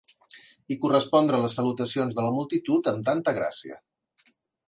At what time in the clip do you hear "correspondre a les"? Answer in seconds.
0.85-1.57